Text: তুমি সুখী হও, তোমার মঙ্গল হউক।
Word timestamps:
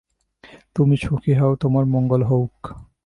তুমি 0.75 0.95
সুখী 0.97 1.33
হও, 1.33 1.55
তোমার 1.55 1.85
মঙ্গল 1.85 2.21
হউক। 2.23 2.55